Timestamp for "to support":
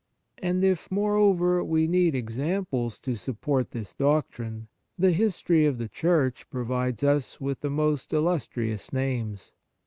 3.01-3.69